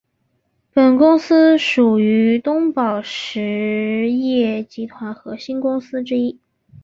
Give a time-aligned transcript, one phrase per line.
[0.73, 6.39] 本公司属于东宝实业集团核心公司之一。